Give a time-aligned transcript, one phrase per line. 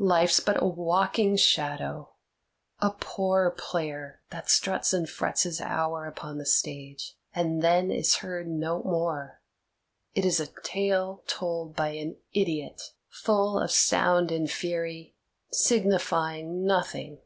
[0.00, 2.10] Life's but a walking shadow,
[2.80, 8.16] a poor player that struts and frets his hour upon the stage, and then is
[8.16, 9.40] heard no more;
[10.16, 15.14] it is a tale told by an idiot, full of sound and fury,
[15.52, 17.20] signifying nothing."